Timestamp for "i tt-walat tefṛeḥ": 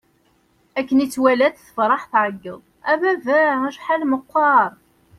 1.05-2.01